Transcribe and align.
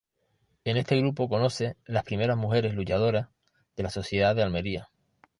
En 0.65 0.77
este 0.77 0.97
grupo 0.99 1.29
conoce 1.29 1.77
las 1.85 2.03
primera 2.03 2.35
mujeres 2.35 2.73
luchadoras 2.73 3.29
de 3.75 3.83
la 3.83 3.91
sociedad 3.91 4.35
de 4.35 4.41
Almería. 4.41 4.89